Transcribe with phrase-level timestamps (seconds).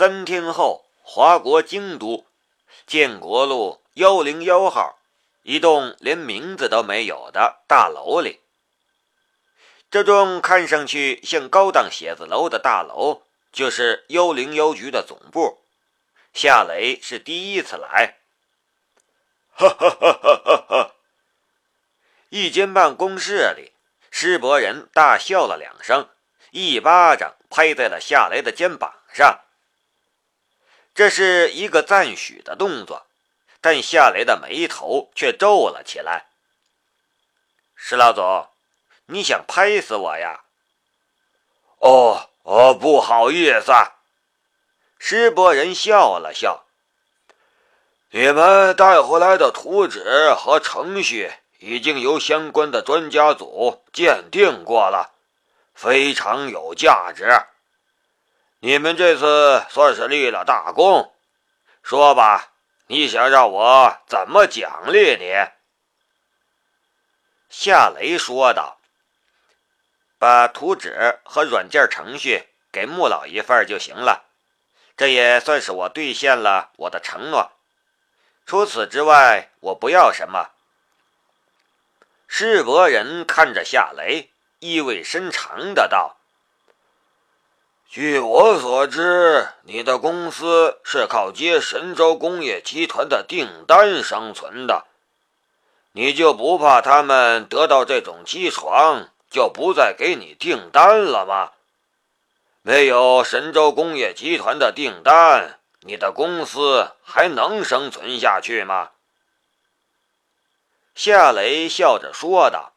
[0.00, 2.24] 三天后，华国京都
[2.86, 4.98] 建国路幺零幺号
[5.42, 8.40] 一栋连名字都没有的大楼里，
[9.90, 15.66] 这栋看上去像高档写字楼的大楼，就是幺零幺局的总部。
[16.32, 18.20] 夏雷是第一次来，
[19.52, 20.94] 哈哈哈哈哈哈！
[22.30, 23.74] 一间办公室里，
[24.10, 26.08] 施伯仁大笑了两声，
[26.52, 29.40] 一巴掌拍在了夏雷的肩膀上。
[30.94, 33.06] 这是一个赞许的动作，
[33.60, 36.26] 但夏雷的眉头却皱了起来。
[37.74, 38.48] 石老总，
[39.06, 40.40] 你想拍死我呀？
[41.78, 43.72] 哦哦，不好意思。
[44.98, 46.64] 施伯仁笑了笑。
[48.10, 55.12] 你们带回来的图纸和程序已经由相关的专家组鉴定过了，
[55.74, 57.24] 非常有价值。
[58.62, 61.14] 你们这次算是立了大功，
[61.82, 62.52] 说吧，
[62.88, 65.34] 你想让我怎么奖励你？”
[67.48, 68.78] 夏雷说道
[70.20, 74.26] ，“把图纸和软件程序给穆老一份就行了，
[74.94, 77.52] 这也算是我兑现了我的承诺。
[78.44, 80.50] 除此之外，我不要什么。”
[82.28, 86.19] 世伯仁看着夏雷，意味深长的道。
[87.92, 94.86] 据我所知，你的公司是靠接神州工业集团的订单生存的，
[95.90, 101.50] 你就不怕他们得到这种机床就不再给你订单了吗？
[102.62, 108.90] 没有神州工业集团的订单，你的公司还能生存下去吗？
[110.94, 112.72] 夏雷笑着说道：“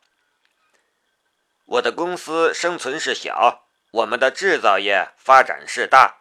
[1.66, 3.59] 我的公司生存是小。”
[3.94, 6.16] 我们的制造业发展是大，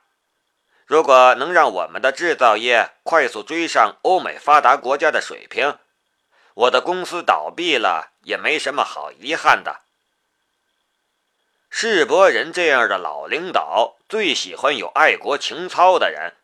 [0.84, 5.78] 如果能让我们的制造业快速追上欧美发达国家的水平，
[6.52, 9.80] 我的公司倒闭了也没什么好遗憾的。
[11.70, 16.34] 世博人这样的老领导最喜欢有爱国情操的人，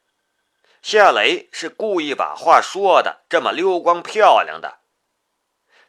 [0.81, 4.78] 夏雷是故意把话说的这么溜光漂亮的。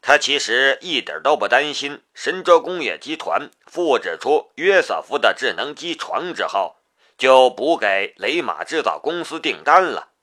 [0.02, 6.78] 他其实一点都不担心神州工业集团复制出约瑟夫的智能机床之后，
[7.18, 10.14] 就不给雷马制造公司订单了。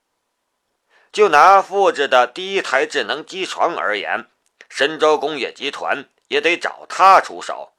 [1.13, 4.27] 就拿复制的第一台智能机床而言，
[4.69, 7.75] 神州工业集团也得找他出手。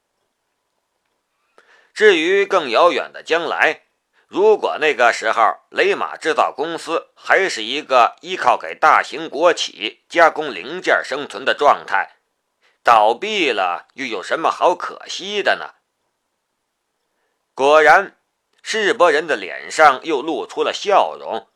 [1.94, 3.87] 至于更遥远的将来，
[4.28, 12.18] 如果那个时候雷马制造公司还是一个依靠给大型国企加工零件生存的状态，
[12.84, 15.76] 倒闭了又有什么好可惜的呢？
[17.54, 18.18] 果然，
[18.62, 21.48] 世博人的脸上又露出了笑容。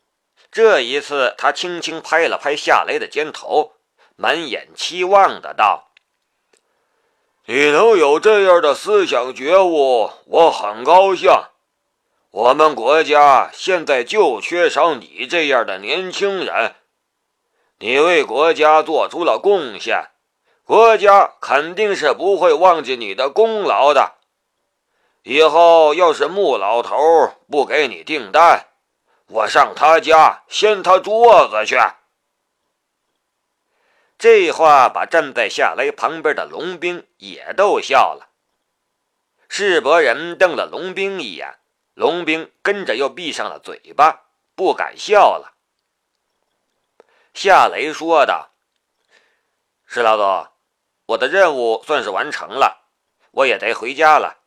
[0.50, 3.74] 这一次，他轻轻拍了拍夏雷的肩头，
[4.16, 5.92] 满眼期望的道
[7.46, 11.30] ：“你能有这样的思想觉悟，我很高兴。”
[12.32, 16.76] 我们国家现在就缺少你这样的年轻人。
[17.80, 20.12] 你为国家做出了贡献，
[20.64, 24.14] 国家肯定是不会忘记你的功劳的。
[25.24, 26.96] 以后要是穆老头
[27.50, 28.68] 不给你订单，
[29.28, 31.78] 我上他家掀他桌子去。
[34.18, 38.30] 这话把站在夏雷旁边的龙兵也逗笑了。
[39.50, 41.58] 世伯仁瞪了龙兵一眼。
[41.94, 44.26] 龙兵跟着又闭上了嘴巴，
[44.56, 45.54] 不敢笑了。
[47.34, 48.52] 夏雷说道
[49.88, 50.48] ：“石老总，
[51.08, 52.88] 我的任务算是完成了，
[53.32, 54.40] 我也得回家了。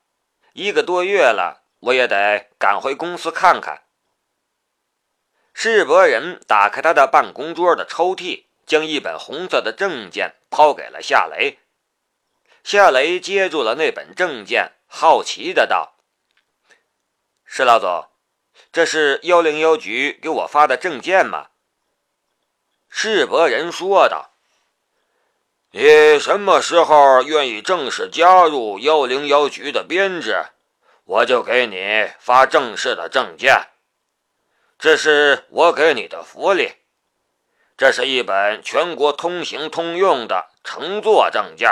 [0.52, 3.82] 一个多月了，我也得赶回公司看看。”
[5.52, 11.60] 世博人打开他的办公桌的抽屉，将一本红色的证件抛给了夏雷。
[12.64, 15.93] 夏雷接住了那本证件，好奇的道。
[17.56, 18.08] 石老总，
[18.72, 21.50] 这是幺零幺局给我发的证件吗？
[22.88, 24.32] 世伯仁说道
[25.70, 30.46] ：“你什么时候愿意正式加入幺零幺局的编制，
[31.04, 33.68] 我就给你发正式的证件。
[34.76, 36.72] 这是我给你的福利。
[37.76, 41.70] 这是一本全国通行通用的乘坐证件，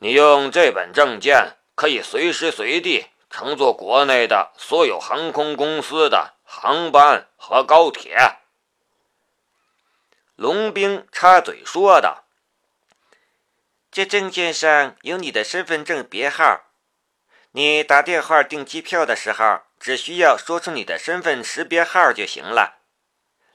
[0.00, 3.06] 你用这本证件可以随时随地。”
[3.38, 8.16] 乘坐国内的所有航空公司的航班和高铁，
[10.36, 12.24] 龙兵插嘴说道
[13.92, 16.62] ：“这证件上有你的身份证别号，
[17.50, 22.78] 你打电话订机票的时候只需要说出你的身份识别号就行了。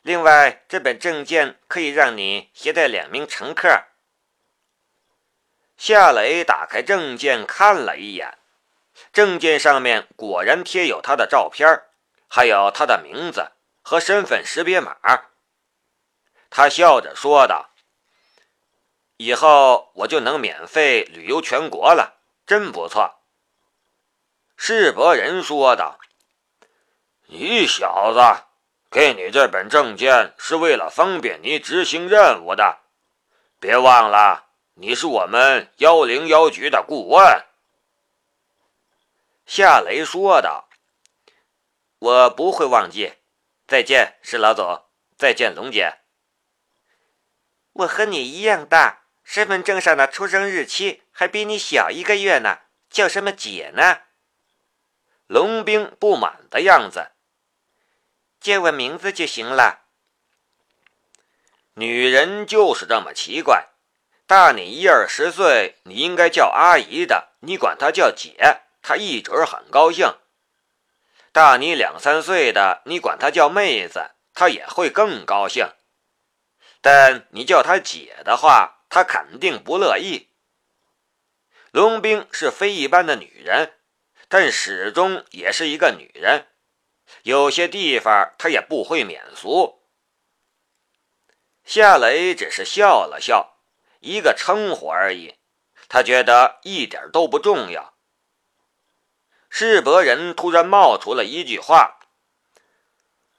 [0.03, 3.85] 另外，这本证件可以让你携带两名乘客。
[5.75, 8.37] 夏雷打开证件看了一眼，
[9.13, 11.81] 证件上面果然贴有他的照片，
[12.27, 14.95] 还有他的名字和身份识别码。
[16.49, 17.71] 他笑着说道
[19.17, 23.19] ：“以后我就能免费旅游全国了，真不错。”
[24.55, 25.97] 世博人说道
[27.27, 28.43] ：“你小子，
[28.89, 32.79] 给你这本证件是为了方便你执行任务的，
[33.59, 37.43] 别忘了。”你是我们幺零幺局的顾问，
[39.53, 40.69] 夏雷说道
[41.99, 43.15] ：“我不会忘记。
[43.67, 44.85] 再见，石老总。
[45.17, 45.97] 再见，龙姐。
[47.73, 52.59] 我和你一样大，身份证上的出生日期还比你小一个月呢，
[52.89, 54.03] 叫什么姐呢？”
[55.27, 57.11] 龙兵不满的样子。
[58.39, 59.81] 叫我名字就行了。
[61.73, 63.67] 女人就是这么奇怪。
[64.25, 70.17] 大你一二十岁，你应该叫阿姨的，你管她叫姐，她一准很高兴。
[71.31, 75.69] 大你两三岁的，你管她叫妹子，她也会更高兴。
[76.81, 80.29] 但你叫她姐的话，她肯定不乐意。
[81.71, 83.75] 龙兵是非一般的女人，
[84.27, 86.47] 但始终也是一个女人，
[87.23, 89.83] 有些地方她也不会免俗。
[91.63, 93.57] 夏雷只是笑了笑。
[94.03, 95.35] 一个称呼而已，
[95.87, 97.93] 他觉得一点都不重要。
[99.53, 101.99] 世伯人突然冒出了一句话：“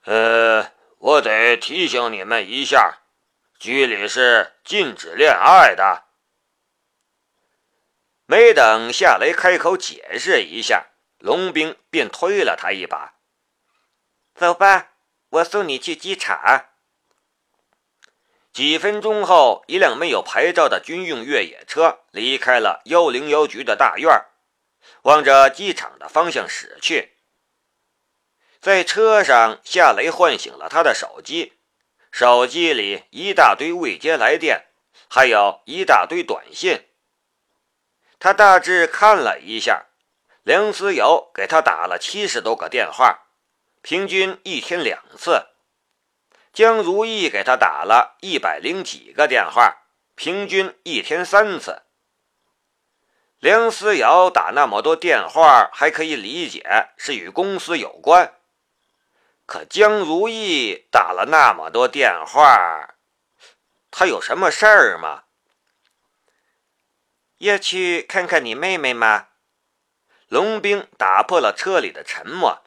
[0.05, 2.99] 呃，我得提醒你们一下，
[3.57, 6.03] 局里是禁止恋爱的。”
[8.27, 13.15] 没等夏雷开口解释一下，龙兵便推了他一把
[14.35, 14.91] ：“走吧，
[15.29, 16.67] 我送你去机场。”
[18.53, 24.29] 几分钟后，一辆没有牌照的军用越野车离开了幺零幺局的大院儿，
[25.03, 27.17] 往着机场的方向驶去。
[28.59, 31.53] 在车上，夏雷唤醒了他的手机，
[32.11, 34.67] 手机里一大堆未接来电，
[35.09, 36.87] 还有一大堆短信。
[38.19, 39.87] 他大致看了一下，
[40.43, 43.27] 梁思瑶给他打了七十多个电话，
[43.81, 45.47] 平均一天两次。
[46.53, 51.82] 江如意给他打了一百零几个电话，平均一天三次。
[53.43, 58.35] 梁思瑶打那么多电话还可以理解，是与公司有关。
[59.45, 62.95] 可江如意打了那么多电话，
[63.91, 65.23] 他有什么事儿吗？
[67.39, 69.27] 要去看看你妹妹吗？
[70.29, 72.63] 龙兵打破了车里的沉默。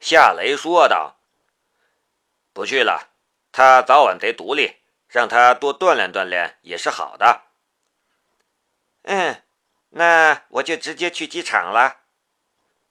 [0.00, 1.18] 夏雷说道。
[2.54, 3.10] 不去了，
[3.52, 4.76] 他早晚得独立，
[5.10, 7.42] 让他多锻炼锻炼也是好的。
[9.06, 9.42] 嗯，
[9.90, 12.02] 那我就直接去机场了。”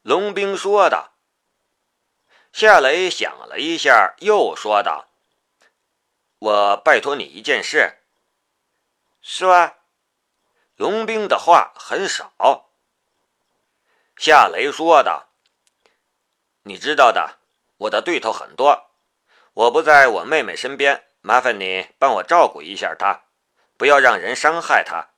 [0.04, 1.14] 龙兵说道。
[2.52, 5.10] 夏雷想了一下，又说道
[6.40, 8.00] ：“我拜托你一件事。”
[9.22, 9.76] 说。
[10.78, 12.72] 龙兵的话很少。
[14.18, 15.30] 夏雷说道
[16.64, 17.40] ：“你知道的，
[17.78, 18.92] 我的对头很多。”
[19.56, 23.24] 我不在我妹妹身边，麻烦你帮我照顾一下她，
[23.78, 25.15] 不要让人伤害她。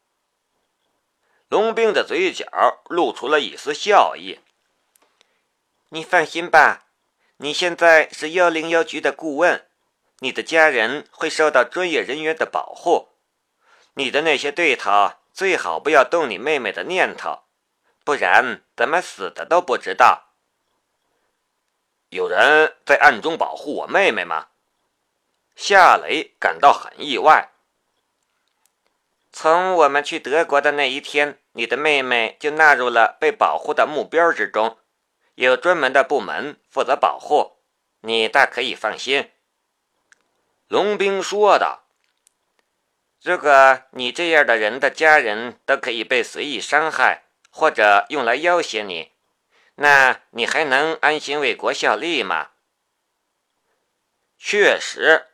[1.50, 2.46] 龙兵的嘴角
[2.90, 4.40] 露出了一丝笑意。
[5.90, 6.88] 你放心吧，
[7.38, 9.66] 你现在是幺零幺局的顾问，
[10.20, 13.10] 你的家人会受到专业人员的保护。
[13.94, 17.44] 你的那些对头最好不要动你妹妹的念头，
[18.04, 20.34] 不然怎么死的都不知道。
[22.10, 24.48] 有人在暗中保护我妹妹吗？
[25.56, 27.50] 夏雷感到很意外。
[29.32, 34.78] 从我们去德国的那一天，你的妹妹就纳入了被保护的目标之中，
[35.36, 37.58] 有专门的部门负责保护，
[38.02, 39.32] 你大可以放心。”
[40.68, 41.84] 龙兵说道。
[43.24, 49.12] “如果你这样的人的家人都可以被随意伤害，或者用来要挟你。”
[49.80, 52.50] 那你还能安心为国效力吗？
[54.40, 55.28] 确实，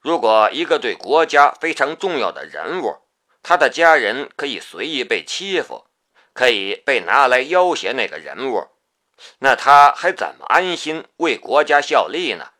[0.00, 3.03] 如果一个对国家非常重要的人物，
[3.44, 5.84] 他的家人可以随意被欺负，
[6.32, 8.68] 可以被拿来要挟那个人物，
[9.38, 12.52] 那他还怎么安心为国家效力呢？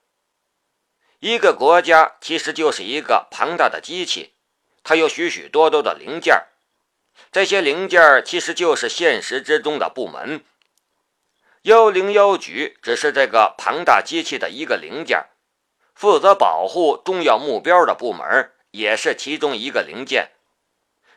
[1.21, 4.35] 一个国家其实就是一个庞大的机器，
[4.83, 6.45] 它有许许多多的零件，
[7.33, 10.45] 这些零件其实就是现实之中的部门。
[11.63, 15.25] 幺零幺局只是这个庞大机器的一个零件，
[15.95, 20.33] 负责保护重要目标的部门也是其中一个零件，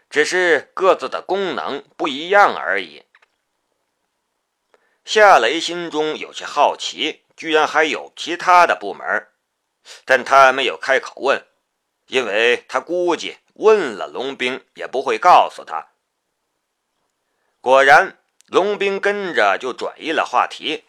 [0.09, 3.03] 只是各自的功能不一样而已。
[5.03, 9.27] 夏雷心中有些好奇，居然还有其他的部门，
[10.05, 11.45] 但他没有开口问，
[12.07, 15.89] 因为他估计问了龙兵也不会告诉他。
[17.61, 20.85] 果然，龙兵跟着就转移了话题。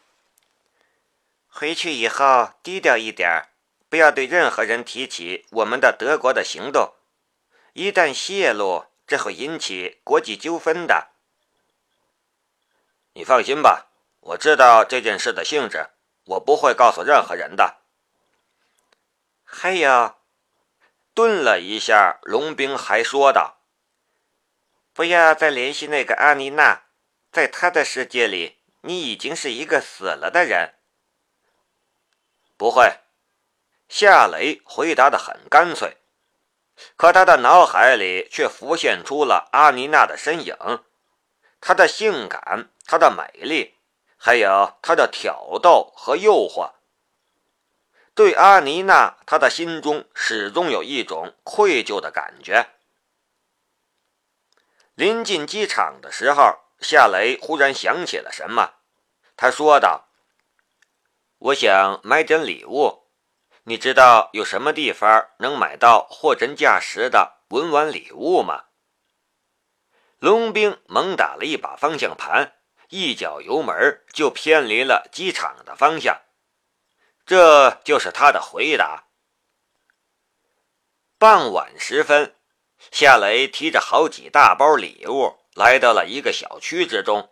[1.48, 3.48] 回去以后低调一点，
[3.88, 6.94] 不要对任何人提起我们的德国的行动，
[7.72, 11.08] 一旦泄露，这会引起国际纠纷的。
[13.14, 13.86] 你放心吧。
[14.20, 15.90] 我知道这件事的性质，
[16.24, 17.78] 我不会告诉任何人的。
[19.44, 20.18] 嘿呀，
[21.14, 23.62] 顿了一下，龙兵还说道
[24.92, 26.82] ：“不要再联系那个阿妮娜，
[27.32, 30.74] 在她的世界里，你已经是一个死了的人。”
[32.58, 32.98] 不会，
[33.88, 35.96] 夏雷回答的很干脆，
[36.96, 40.56] 可他的脑海里却浮现出了阿妮娜的身影，
[41.60, 43.76] 她的性感，她的美丽。
[44.20, 46.72] 还有她的挑逗和诱惑。
[48.14, 52.66] 对阿妮娜，他的心中始终有一种愧疚的感觉。
[54.96, 58.72] 临近机场的时候，夏雷忽然想起了什么，
[59.36, 60.08] 他说道
[61.38, 63.04] ：“我想买点礼物，
[63.68, 68.64] 你知道有什么地方能买到货真价实的文玩礼物吗？”
[70.18, 72.54] 龙兵猛打了一把方向盘。
[72.90, 76.22] 一脚油门就偏离了机场的方向，
[77.26, 79.08] 这就是他的回答。
[81.18, 82.34] 傍晚时分，
[82.90, 87.30] 夏雷提着好几大包礼物来到了一个小区之中。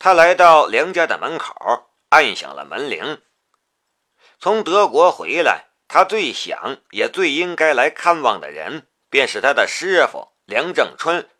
[0.00, 3.22] 他来到梁家的门口，按响了门铃。
[4.42, 11.30] 从德国回来，他最想也最应该来看望的人，便是他的师傅梁正春，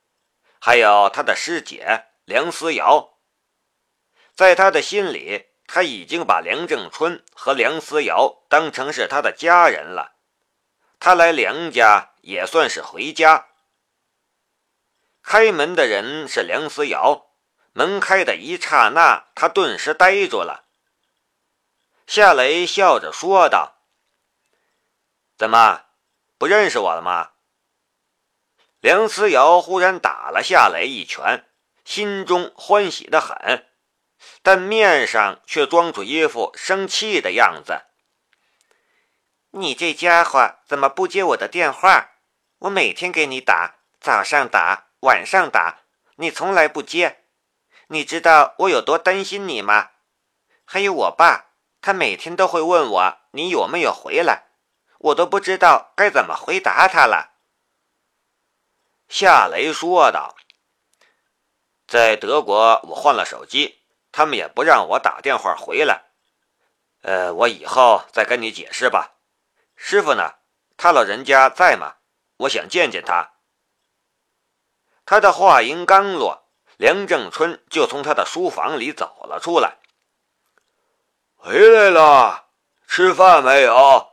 [0.61, 2.05] 还有他的师姐。
[2.25, 3.19] 梁思瑶，
[4.37, 10.13] 在他的心里，他已经把梁正春和梁思瑶当成是他的家人了。
[11.01, 13.49] 他来梁家也算是回家。
[15.25, 17.33] 开门的人是梁思瑶，
[17.73, 20.62] 门开的一刹那，他顿时呆住了。
[22.15, 23.79] 夏雷笑着说道
[25.39, 25.87] ：“怎么，
[26.37, 27.31] 不认识我了吗？”
[28.81, 31.49] 梁思瑶忽然打了夏雷一拳。
[31.87, 33.67] 心中欢喜的很，
[34.43, 37.81] 但面上却装出一副生气的样子。
[39.53, 42.11] 你这家伙怎么不接我的电话？
[42.59, 45.79] 我每天给你打，早上打，晚上打，
[46.17, 47.25] 你从来不接。
[47.87, 49.93] 你知道我有多担心你吗？
[50.67, 51.52] 还有我爸，
[51.83, 54.45] 他每天都会问我你有没有回来，
[54.99, 57.33] 我都不知道该怎么回答他了。
[59.09, 60.37] 夏雷说道。
[61.87, 63.81] 在德国，我换了手机，
[64.13, 66.05] 他们也不让我打电话回来。
[67.03, 69.17] 呃，我以后再跟你解释吧。
[69.77, 70.37] 师傅呢？
[70.79, 71.97] 他老人家在吗？
[72.39, 73.33] 我想见见他。
[75.05, 76.49] 他的话音刚落，
[76.79, 79.82] 梁正春就从他的书房里走了出来。
[81.45, 82.51] 回来了，
[82.87, 84.13] 吃饭没有？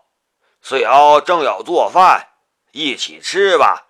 [0.64, 2.30] 思瑶正要做饭，
[2.72, 3.86] 一起吃吧。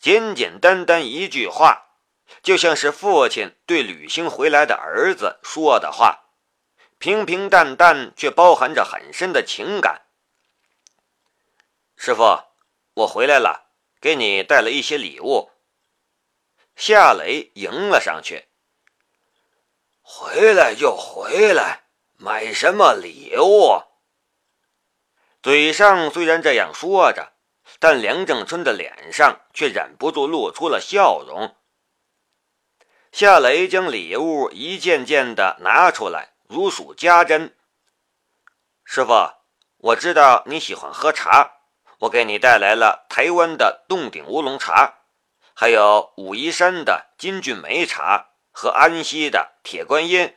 [0.00, 1.90] 简简单单一句话。
[2.42, 6.24] 就像是父亲对旅行回来的儿子说的话，
[6.98, 10.02] 平平淡淡却包含着很深的情感。
[11.96, 12.42] 师傅，
[12.94, 15.52] 我回来了，给你带了一些礼物。
[16.74, 18.48] 夏雷迎了上去。
[20.14, 21.84] 回来就回来，
[22.18, 23.82] 买什么礼物？
[25.42, 27.32] 嘴上虽然这样说着，
[27.78, 31.56] 但梁正春的脸上却忍不住露出了笑容。
[33.10, 37.56] 夏雷将礼物一件件的拿出来，如数家珍。
[38.84, 39.12] 师傅，
[39.78, 41.52] 我知道你喜欢喝茶，
[42.00, 44.98] 我给你带来了台湾的洞顶乌龙茶，
[45.54, 50.36] 还有武夷山的金骏眉茶和安溪的铁观音。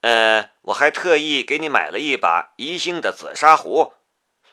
[0.00, 3.94] 嗯，我还特意给你买了一把宜兴的紫砂壶。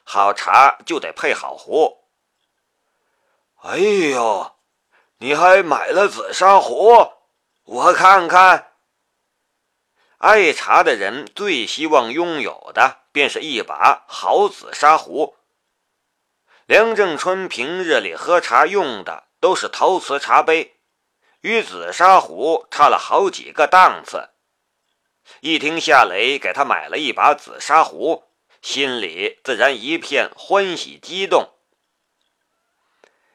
[0.04, 2.06] 好茶就得配好壶。
[3.64, 4.56] 哎呦，
[5.18, 7.12] 你还买了紫砂壶？
[7.64, 8.74] 我看看，
[10.20, 15.36] 爱茶的人最希望拥有的便是一把好紫砂壶。
[16.68, 20.75] 梁正春平日里喝茶用的都是陶瓷茶杯，
[21.46, 24.30] 与紫砂壶差了好几个档次。
[25.42, 28.24] 一听夏雷给他买了一把紫砂壶，
[28.64, 31.54] 心里自然一片欢喜激动。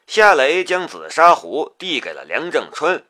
[0.08, 3.06] 夏雷将紫砂壶递给了梁正春，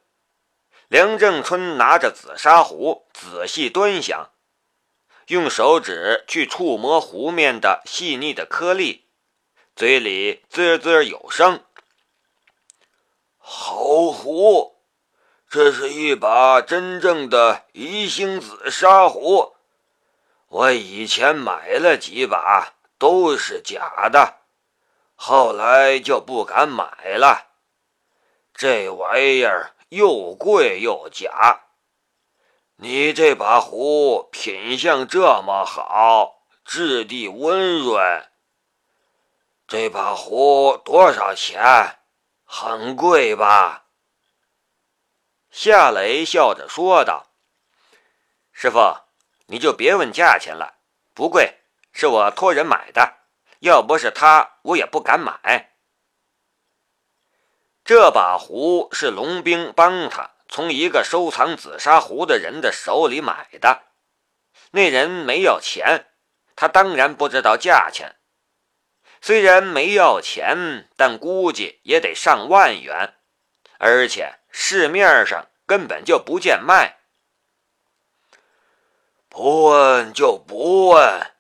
[0.89, 4.31] 梁正春拿着紫砂壶仔细端详，
[5.29, 9.07] 用手指去触摸壶面的细腻的颗粒，
[9.75, 11.65] 嘴里滋滋有声
[13.41, 14.77] ：“好壶。”
[15.51, 19.57] 这是一把真正的宜兴紫砂壶，
[20.47, 24.43] 我以前买了几把，都是假的，
[25.17, 27.49] 后来就不敢买了。
[28.55, 31.63] 这玩意儿又贵又假。
[32.77, 38.29] 你这把壶品相这么好，质地温润，
[39.67, 41.99] 这把壶多少钱？
[42.45, 43.87] 很贵吧？
[45.51, 47.27] 夏雷笑着说道
[48.53, 48.97] ：“师傅，
[49.47, 50.79] 你就别问价钱了，
[51.13, 51.59] 不贵，
[51.93, 53.19] 是我托人买的。
[53.59, 55.75] 要不是他，我也不敢买。
[57.85, 63.83] 这把壶是龙兵帮他从一个收藏紫砂壶的人的手里买的。
[64.71, 66.07] 那人没要钱，
[66.55, 68.17] 他当然不知道价钱。
[69.21, 73.20] 虽然没要钱，但估计也得上万元，
[73.81, 76.99] 而且……”市面上根本就不见卖，
[79.29, 81.31] 不问就不问。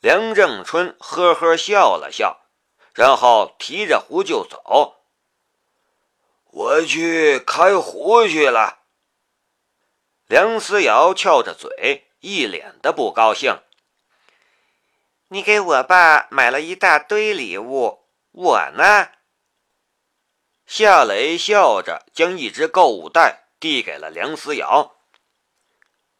[0.00, 2.42] 梁正春呵呵笑了笑，
[2.92, 5.02] 然后提着壶就走。
[6.50, 8.80] 我去开壶去了。
[10.26, 13.62] 梁思瑶翘着嘴，一脸的不高兴。
[15.28, 19.08] 你给我爸买了一大堆礼物，我呢？
[20.72, 24.94] 夏雷笑着将一只购物袋递给了梁思瑶。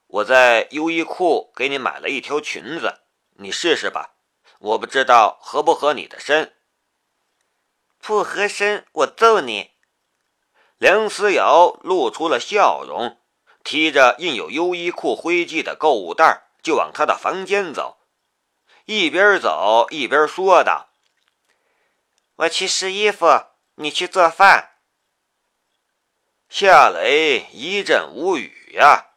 [0.09, 3.02] 我在优衣库给你买了一条裙子，
[3.37, 4.16] 你试试吧。
[4.59, 6.56] 我不知道合不合你的身。
[8.00, 9.71] 不合身，我揍你！
[10.78, 13.21] 梁思瑶露出了笑容，
[13.63, 17.99] 提着印有优衣库徽记的购物袋就往他的房间走，
[18.86, 20.89] 一边走一边说道
[22.34, 23.26] ：“我去试衣服。”
[23.80, 24.73] 你去做饭。
[26.50, 29.10] 夏雷一阵无语呀。